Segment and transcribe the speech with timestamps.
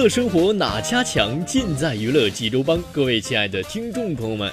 [0.00, 1.44] 乐生活哪家强？
[1.44, 2.82] 尽在娱乐济州帮。
[2.90, 4.50] 各位亲爱的听众朋友们，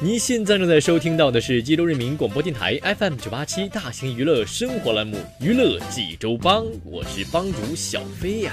[0.00, 8.52] 您现在正在收听到的是济州人民广播电台 FM 九八七大型娱乐生活栏目《娱乐济州帮》，我是帮主小飞呀。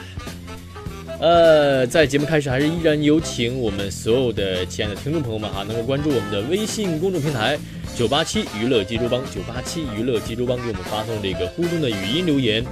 [1.20, 7.58] 呃，在节目开始，还是依然有请我们所有的亲爱的听众朋友们哈，能够关注我们的微信公众平台
[7.98, 12.64] 九八七娱乐济州帮，九八七娱乐济州帮，给我们发送这个互动的语音留言。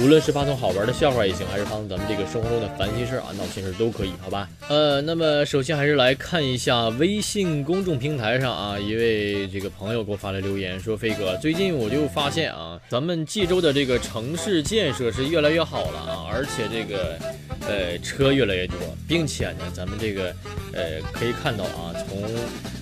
[0.00, 4.48] 无论是发送好玩的笑话也行，还是发送咱们这个生活中的烦心事啊、闹心事都可以，好吧？
[4.68, 17.18] 呃，那么首先还是来看一下微信公众平台上啊，一位这个朋友给我发来留言说：“飞哥，最近我就发现啊，咱们冀州的这个城市建设是越来越好了啊，而且这个
[17.66, 18.76] 呃车越来越多，
[19.08, 20.32] 并且呢，咱们这个
[20.74, 22.22] 呃可以看到啊，从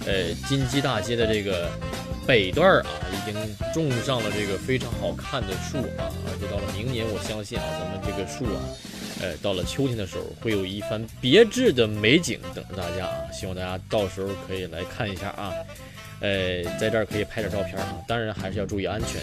[0.05, 1.71] 呃金鸡大街的这个。”
[2.27, 3.34] 北段啊，已经
[3.72, 8.60] 种上了这个非常好看的树啊，而且到了明年，我相信啊，咱们这个树啊，
[9.22, 15.53] 呃，到了秋天的时候，会有一番别致的美景等着大家啊，希望大家到时候可以来看一下啊，
[16.21, 19.21] 呃，在这儿可以拍点照片啊，当然还是要注意安全。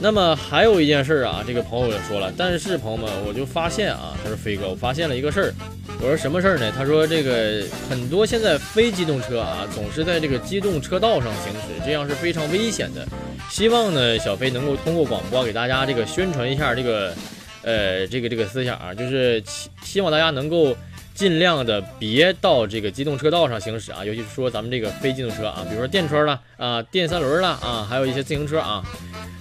[0.00, 5.54] 那么还有一件事啊，这个朋友也说了，但是朋友们，我就发现啊，他说飞哥，我发现了一个事儿。
[6.00, 6.72] 我说什么事儿呢？
[6.76, 13.06] 他说这个很多现在非机动车啊，总是在这个机动车道上行驶，这样是非常危险的。
[13.50, 17.14] 希望呢，小飞能够通过广播给大家这个宣传一下这个，
[17.62, 20.74] 呃，这个这个思想啊，就是希希望大家能够
[21.14, 28.84] 尽量的别到这个机动车道上行驶啊，尤其是说咱们这个非机动车啊，比如说电车了啊、电三轮了啊，还有一些自行车啊，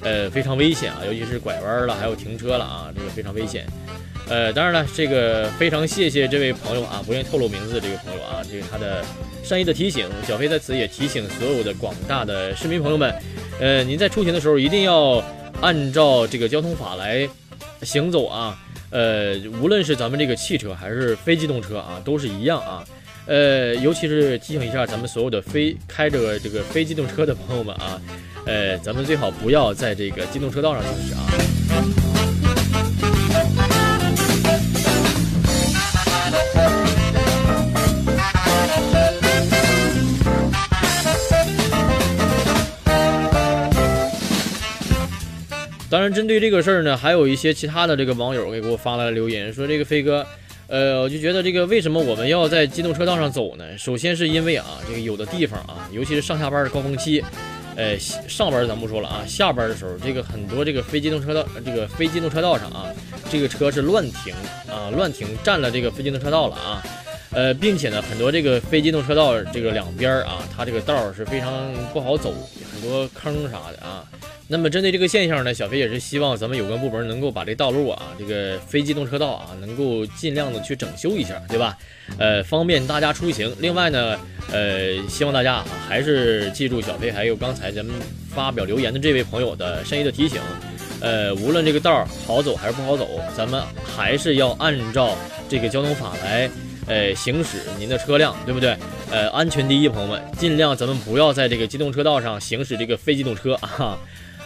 [0.02, 3.66] 呃，非常危险啊，尤其是拐弯了，还有停车了啊，这个非常危险。
[4.30, 9.04] 呃，当然了，这个非常谢谢这位朋友啊，不愿意透露名字的这个朋友啊，这个他的
[9.44, 13.14] 善意的提醒，小飞在此也提醒所有的广大的市民朋友们，
[13.60, 15.22] 呃，您在出行的时候一定要
[15.60, 17.28] 按照这个交通法来
[17.82, 18.58] 行走啊，
[18.92, 22.86] 呃，无论是咱们这个汽车还是非机动车啊，都是一样啊，
[23.26, 28.00] 呃，尤其是提醒一下咱们所有的非开着这个非机动车的朋友们啊，
[28.46, 32.01] 呃，咱们最好不要在这个机动车道上行驶啊。
[45.92, 50.26] 当然，针对这个事儿呢，还有一些其他的这个网友给给我发来了留言，说这个飞哥，
[50.68, 53.78] 呃，我就觉得这个为什么我们要在机动车道上走呢？
[53.78, 57.22] 首先是因为啊，这个有的地方啊，尤其是上下班的高峰期，
[57.76, 62.86] 呃，上班咱不说了啊，下班的时候，这个很多这个非机动车道，这个非机动车道上啊，
[63.30, 64.34] 这个车是乱停
[64.70, 66.82] 啊，乱停占了这个非机动车道了啊，
[67.32, 72.34] 呃，并且呢，很多这个非机动车道这个两边啊，它这个道是非常不好走，
[72.72, 74.06] 很多坑啥的啊。
[74.48, 81.78] 那么针对这个现象呢，小飞也是希望咱们有关部门能够把这道路啊，这个非机动车道啊，能够尽量的去整修一下，对吧？
[82.18, 83.50] 呃，方便大家出行。
[83.60, 84.20] 另外呢，
[84.52, 87.96] 呃，希望大家啊，还是记住小飞还有刚才咱们
[88.30, 90.42] 发表留言的这位朋友的善意的提醒。
[91.00, 95.18] 呃，无论这个道好走还是不好走，咱们还是要按照
[95.48, 96.50] 这个交通法来，
[96.88, 98.76] 呃，行驶您的车辆，对不对？
[99.10, 103.98] 呃，安全第一，朋友们，尽量咱们不要在这个机动车道上行驶这个非机动车啊。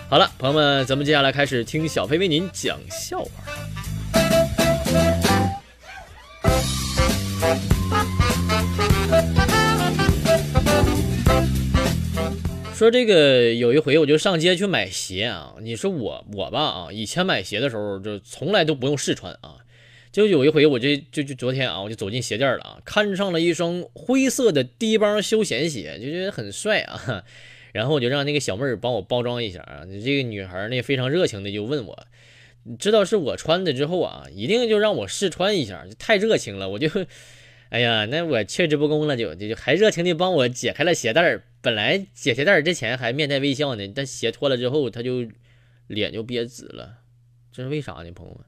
[0.08, 3.32] 好了，朋友们，咱们接下来开始听小飞为您讲笑话。
[12.76, 19.58] 说这个有一回我就上街去买鞋啊，你说我我吧啊，以前买鞋的时候就从来都不用试穿啊，
[20.12, 27.24] 就有一回我这就就昨天啊，我就走进鞋店了啊，看上了一双灰色的低帮休闲鞋，就觉得很帅啊。
[27.76, 32.08] 然后我就让那个小妹儿帮我包装一下啊，这个女孩呢非常热情的就问我，
[32.80, 36.88] 知道是我穿的之后啊，一定就让我试穿一下，就太热情了，我就，
[37.68, 45.28] 哎呀，那我却之不恭了，就就就还热情的帮我解开了鞋带儿，本来解鞋带儿之前还面带微笑呢，但鞋脱了之后，他就
[45.88, 47.00] 脸就憋紫了，
[47.52, 48.46] 这是为啥呢，朋友们？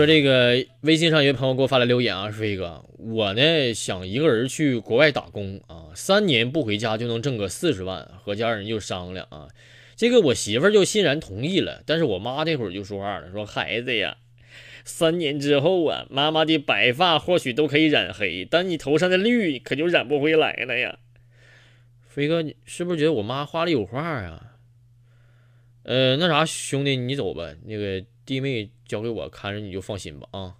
[0.00, 9.48] 说这个微信上有朋友给我发来留言啊，飞哥，我呢想一个人去国外打工啊，三年不回家就能挣个四十万，和家人就商量啊，
[9.96, 14.16] 这个我媳妇儿就欣然同意了，但是我妈这会儿就说话了，说孩子呀，
[14.86, 20.98] 三年之后啊，妈妈的白发或许都可以染黑，但你头上的绿可就染不回来了呀。
[22.08, 24.54] 飞哥，你是不是觉得我妈话里有话啊？
[25.82, 28.70] 呃，那啥，兄弟，你走吧，那个弟妹。
[28.90, 30.56] 交给我看着，你就放心吧啊！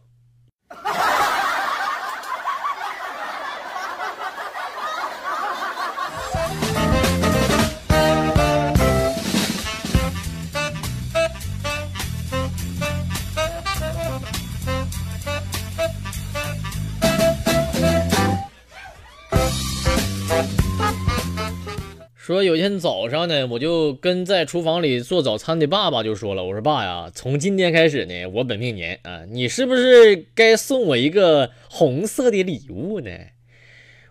[22.30, 33.10] 说有一天早上呢，我就跟在厨房里做早餐的爸爸就说了，我说爸呀，从今天开始呢，我本命年啊，你是不是该送我一个红色的礼物呢？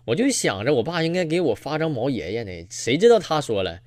[0.04, 3.80] 我就想着我爸应该给我发张毛爷爷呢，谁知道他说了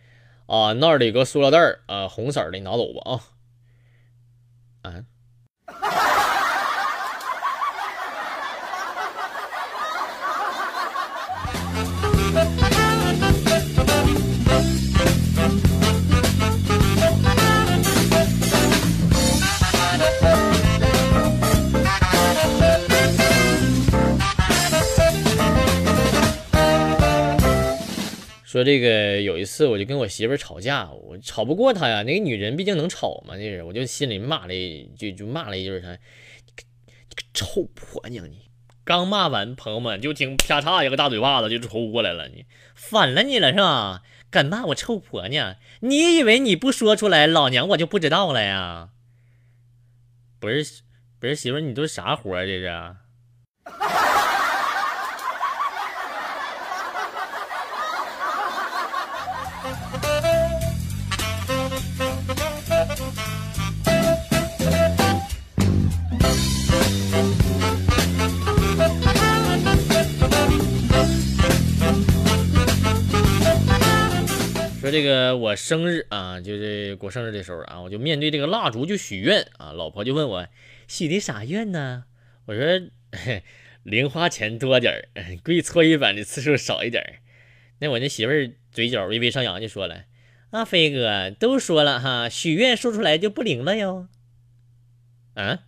[0.47, 3.21] 啊，那里个塑料袋儿啊，红色的你拿走吧
[4.81, 5.05] 啊，
[5.67, 6.12] 啊。
[28.53, 32.03] 说这个有一次我就跟我媳妇吵架，我吵不过她呀。
[32.03, 35.97] 那个女人毕竟能吵嘛，那是我就心里骂了一句，就骂了一句她，你
[36.55, 36.63] 个
[37.09, 38.51] 你个臭婆娘你！
[38.85, 42.45] 刚骂完，朋友们就听啪嚓一个大嘴巴子就抽过来了，你
[42.75, 44.03] 反了你了是吧？
[44.31, 45.57] 敢骂我臭婆娘？
[45.81, 48.91] 你以为你不说出来，老娘我就不知道了呀？
[50.39, 50.83] 不是
[51.19, 52.97] 不是媳妇，你都啥活这是？
[74.83, 79.71] 说这个我生日啊，就是过生日的时候啊，我就面对这个蜡烛就许愿啊。
[79.71, 80.49] 老婆就问我
[80.89, 82.07] 许的啥愿呢？
[82.47, 82.65] 我说
[83.85, 85.07] 零花钱多点儿，
[85.45, 87.23] 跪搓衣板的次数少一点儿。
[87.79, 90.07] 那我那媳妇儿嘴角微微上扬，就说了
[90.51, 94.09] 啊，飞哥都说了哈，许愿说出来就不灵了哟。
[95.35, 95.61] 啊？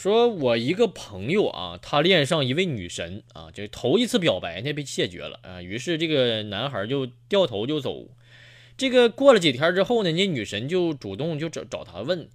[0.00, 8.08] 说我一个朋友啊，他恋上一位女神啊，就头一次表白呢被谢绝了啊，于是这个男孩就掉头就走。
[8.78, 12.30] 这个过了几天之后呢，那女神就主动就找找他问，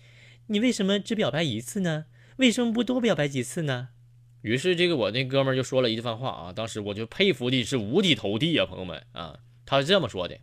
[0.45, 2.05] 你为什么只表白一次呢？
[2.37, 3.87] 为什么不多表白几次呢？
[4.43, 10.37] 于是这个我那哥们就说了一番话啊，当时我就佩服的是五体投地啊，朋友们啊，他是这么说的。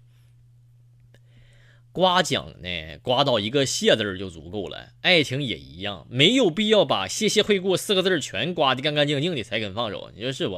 [1.93, 4.89] 刮奖呢，刮到一个谢字就足够了。
[5.03, 10.57] 爱情也一样，没有必要把“谢谢惠顾”四个字全刮的干干净净的才肯放手，你说是不？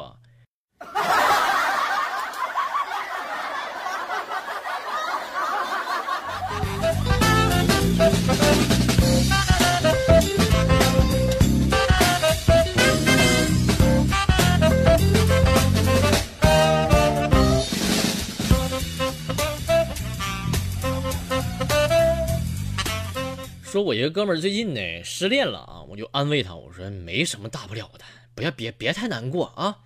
[23.75, 29.79] 说，我一个哥们儿最近呢失恋了啊，我就安慰他，我说没什么大不了的，不要别别太难过啊。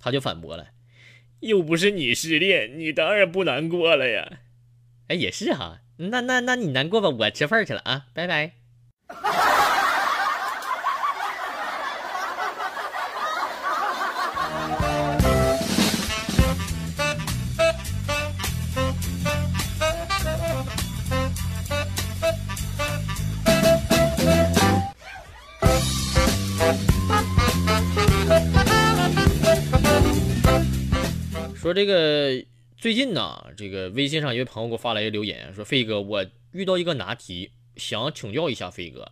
[0.00, 0.68] 他就反驳了，
[1.40, 4.38] 又不是你失恋，你当然不难过了呀。
[5.08, 8.63] 哎，也是哈，那那那你难过吧，我吃饭去了啊，拜拜。
[31.74, 32.44] 这个
[32.76, 39.10] 最近呢，这个微信上一位朋友给我发来一个留言，说飞哥，我遇到一个难题，想请教一下飞哥。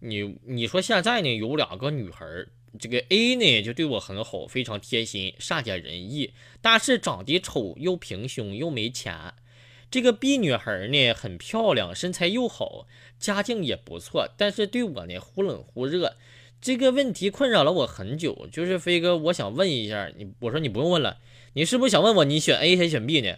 [0.00, 2.26] 你你说现在呢有两个女孩，
[2.80, 9.34] 这个 A 呢就对我很好，非常贴心，善解人意，但是长得丑，又平胸，又没钱。
[9.90, 16.16] 这个 B 女孩呢很漂亮，身材又好，家境也不错，但是对我呢忽冷忽热。
[16.60, 21.18] 这个问题困扰了我很久，就是飞哥，我想问一下你，我说你不用问了，
[21.54, 23.36] 你是不是想问我你选 A 还是选 B 呢？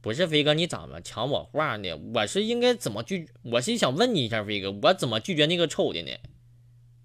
[0.00, 1.94] 不是飞哥，你咋么抢我话呢？
[2.12, 3.28] 我是应该怎么拒？
[3.42, 6.10] 我是想问你一下，飞哥，我怎么拒绝那个丑的呢？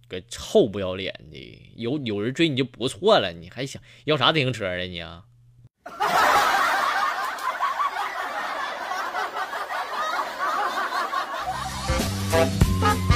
[0.07, 5.25] 个臭不要脸的，有有人追你就不错了，你还想要啥自行车啊你啊？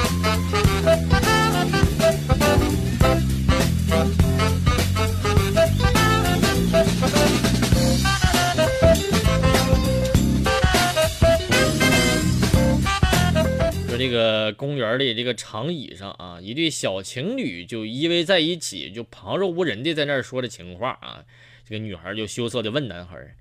[14.03, 21.23] 这个公园里这个长椅上啊，一对小情侣就依偎在一起，就旁若无人的在那儿说着情话啊。
[21.63, 23.37] 这个女孩就羞涩的问男孩：“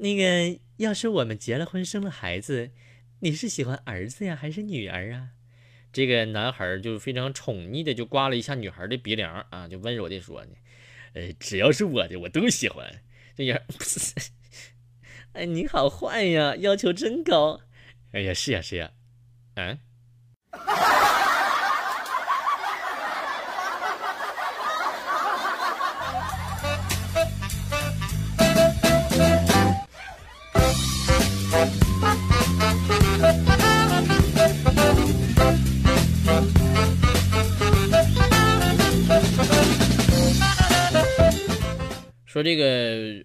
[0.00, 2.70] 那个，要是我们结了婚生了孩子，
[3.20, 5.32] 你是喜欢儿子呀，还是女儿啊？”
[5.92, 10.52] 这个男孩就非常宠溺的就刮了一下女孩的鼻梁啊，就温柔的说：“呢，
[11.12, 13.02] 呃，只要是我的，我都喜欢。”
[13.36, 13.60] 这样，
[15.34, 17.60] 哎，你好坏呀，要求真高。
[18.12, 18.90] 哎呀，是呀，是呀。
[19.54, 19.78] 嗯。
[42.24, 43.24] 说这个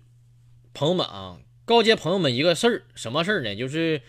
[0.74, 3.56] 朋友们啊，告诫朋友们一个事儿，什么事儿呢？
[3.56, 4.02] 就是。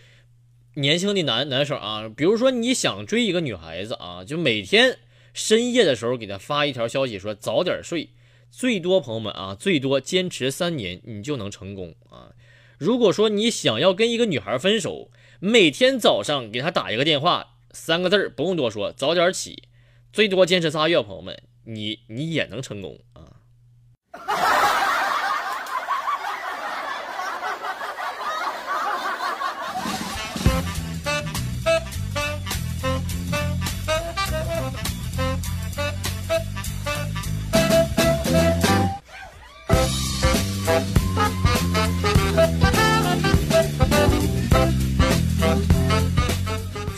[0.75, 4.99] 年轻的男男生啊，比如说你想追一个女孩子啊，就每天
[5.33, 8.09] 深夜的时候给她发一条消息，说早点睡。
[8.51, 12.31] 最多朋友们啊，最多坚持三年，你就能成功啊。
[12.77, 19.63] 如果说你想要跟一个女孩分手，每天早上给她打一个电话，三个字儿不用多说，早点起。
[20.11, 24.58] 最多坚持仨月，朋友们，你你也能成功啊。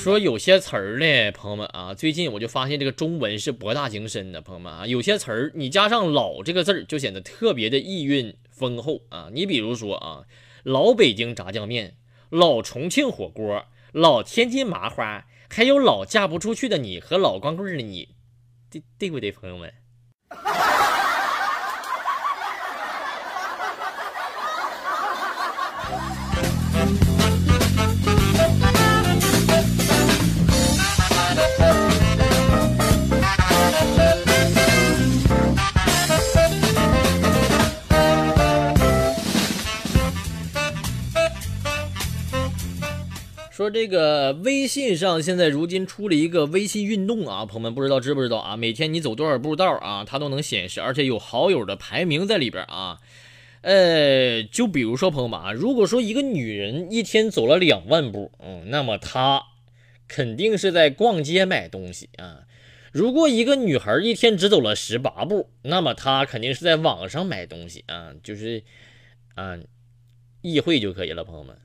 [0.01, 9.29] 说有些词儿呢，朋友们啊，最近我就发现这个中文是博大精深的，朋友们啊，有些词儿你加上“老”这个字儿，就显得特别的意蕴丰厚啊。
[9.31, 10.23] 你比如说啊，
[10.63, 11.97] 老北京炸酱面、
[12.31, 18.15] 老重庆火锅、老天津麻花，还有老嫁不出去的你和老光棍的你，
[18.71, 19.71] 对对不对，朋友们？
[43.71, 48.57] 这个微信上现在如今出了一个微信运动啊，朋友们不知道知不知道啊？
[48.57, 52.99] 每天你走多少步道啊，它都能显示，而且有好友的排名在里边啊。
[53.61, 59.43] 呃，就比如说朋友们啊，如果说一个女人一天走了两万步，嗯，那么她
[60.07, 62.41] 肯定是在逛街买东西啊。
[62.91, 68.63] 如果一个女孩一天只走了十八步，那么她肯定是在网上买东西啊，就是
[69.35, 69.57] 啊，
[70.41, 71.55] 意会就可以了，朋友们。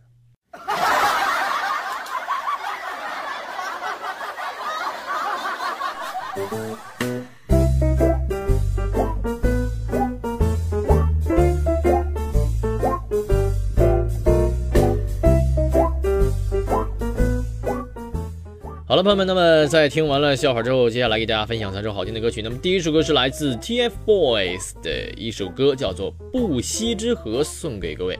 [6.36, 6.42] 好
[18.94, 22.42] 了，朋友们，那么在听完了笑话之后，接下来给大家分享三首好听的歌曲。
[22.42, 28.18] 那么第一首歌是来自 TFBOYS 的一首歌，叫做《不息之河》，送给各位。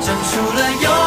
[0.00, 0.97] 长出了，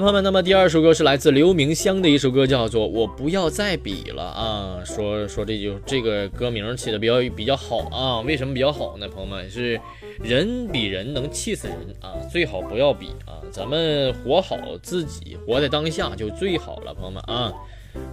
[0.00, 4.82] 朋友们，那么第二首歌是来自刘明湘的一首歌，叫做《我不要再比了》啊。
[4.82, 8.20] 说说这就这个歌名起的比较比较好啊。
[8.22, 9.06] 为什么比较好呢？
[9.06, 9.78] 朋友们，是
[10.22, 13.44] 人比人能气死人啊，最好不要比啊。
[13.52, 17.52] 咱们活好自己，活在当下就最好了，朋友们啊。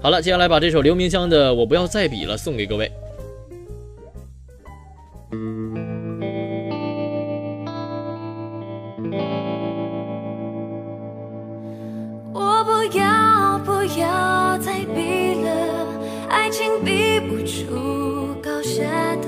[0.01, 2.91] 好了，接下来把这首刘明湘的《我不要再比了》送给各位。
[12.93, 15.49] 要不要再比了？
[16.29, 18.83] 爱情比不出高下
[19.17, 19.27] 的，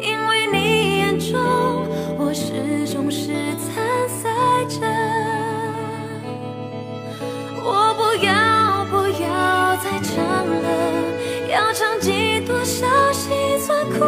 [0.00, 1.32] 因为你眼中
[2.18, 4.30] 我始终是参赛
[4.68, 4.86] 者。
[7.64, 10.66] 我不要不要再唱了，
[11.50, 13.98] 要唱尽多少辛酸苦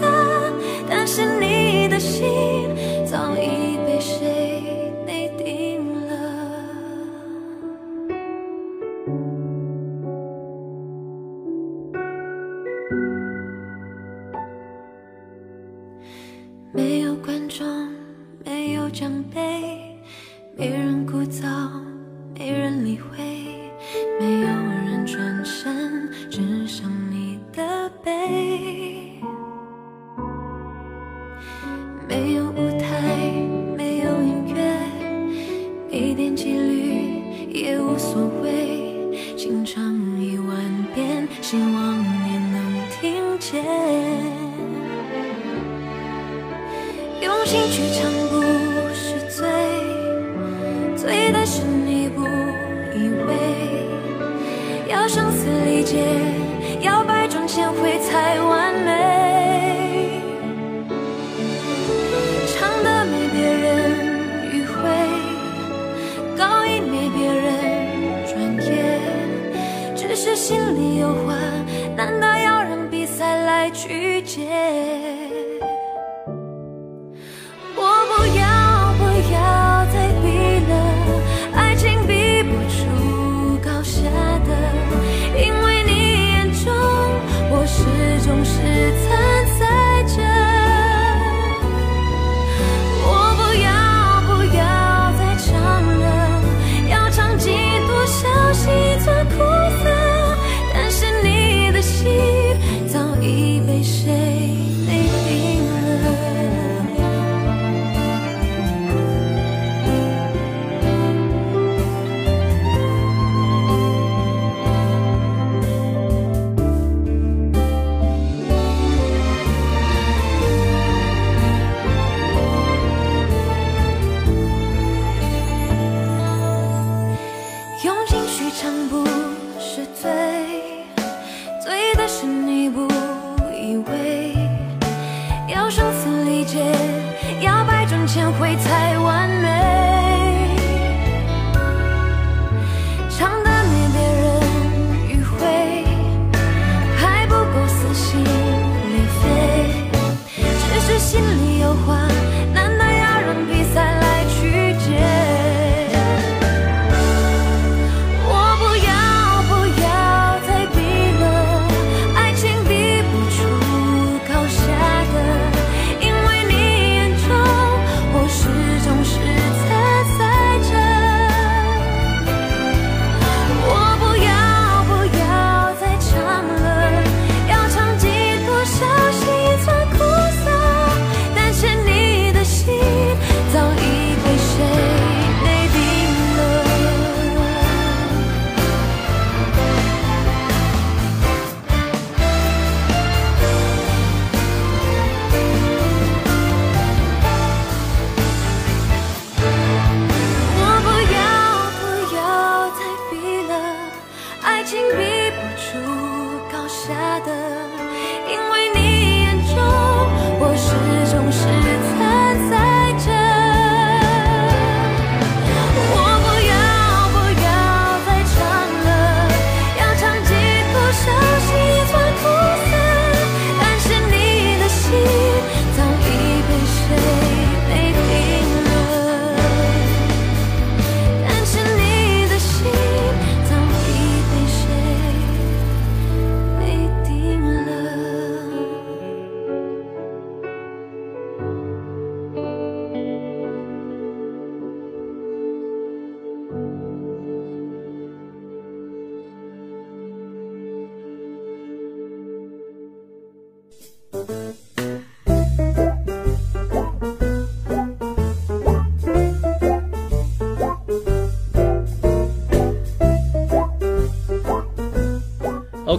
[0.00, 0.52] 涩，
[0.88, 2.24] 但是你的心。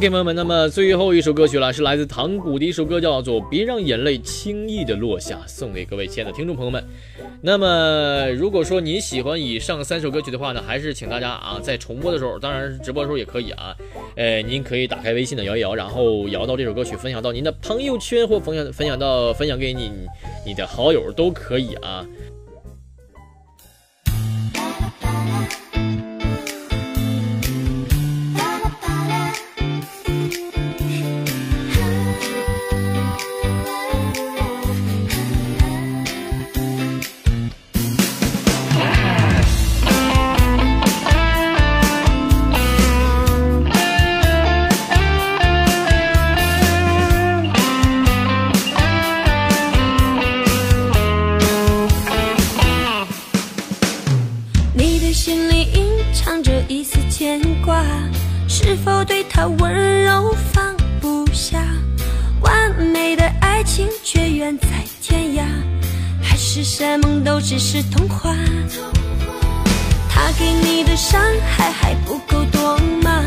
[0.10, 6.84] 朋友们，那么最后一首歌曲了，是来自唐古的一首歌，叫做《别让眼泪轻易的落下》，送给各位亲爱的听众朋友们。
[7.42, 13.76] 那么，如果说你喜欢以上三首歌曲的话呢，还是请大家啊，在重播的时候，当然直播的时候也可以啊，
[14.16, 19.92] 呃，您可以打开微信的摇一摇，然后摇到这首歌曲，分享到您的朋友圈或分享分享到分享给你
[20.46, 22.06] 你的好友都可以啊。
[67.68, 68.30] 是童话，
[70.08, 73.24] 他给你的伤害还不够多吗？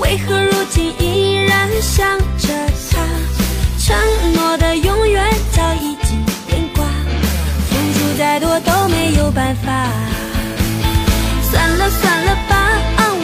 [0.00, 2.48] 为何如今依然想着
[2.90, 2.98] 他？
[3.78, 3.96] 承
[4.34, 6.84] 诺的永远早已经变卦，
[7.70, 9.86] 付出再多都没有办法。
[11.48, 12.72] 算了算了吧，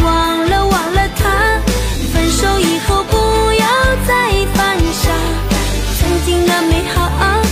[0.05, 1.61] 忘了忘了他，
[2.15, 3.17] 分手以后不
[3.53, 3.67] 要
[4.07, 5.11] 再犯傻，
[5.99, 7.46] 曾经的美好就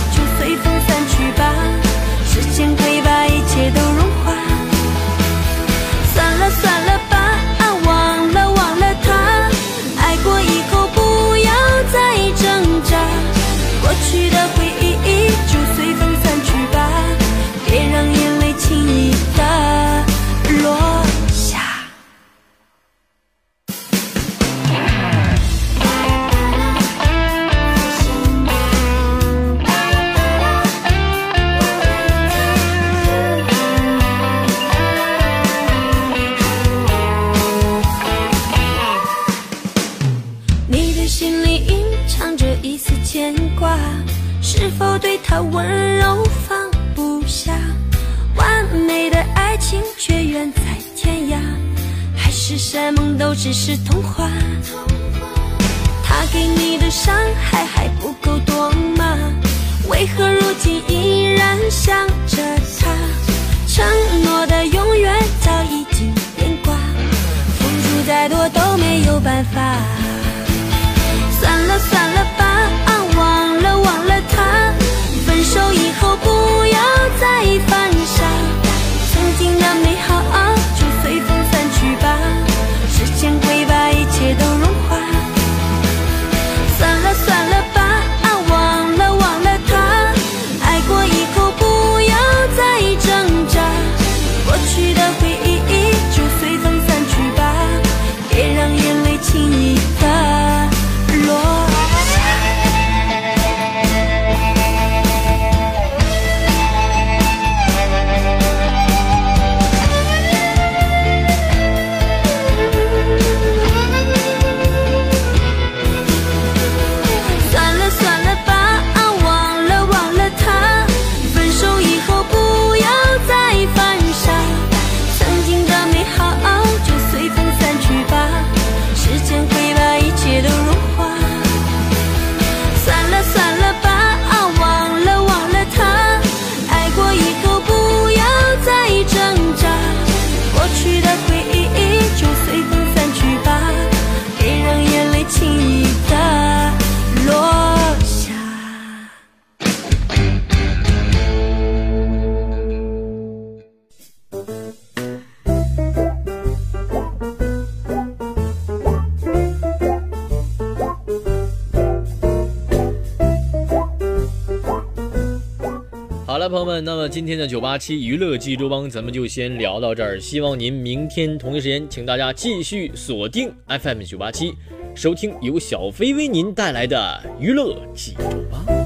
[167.15, 170.19] 今天的九八七娱乐济州帮咱们就先聊到这儿。
[170.19, 174.53] 希望您明天同一时间，请大家继续锁定 FM 九八七，
[174.93, 178.84] 收听由小飞为您带来的娱乐济州帮。